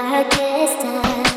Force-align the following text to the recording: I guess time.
I 0.00 0.22
guess 0.30 0.80
time. 0.80 1.27